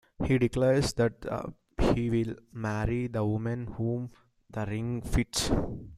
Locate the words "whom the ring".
3.77-5.03